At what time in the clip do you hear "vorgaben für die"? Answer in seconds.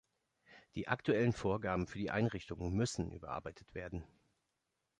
1.31-2.09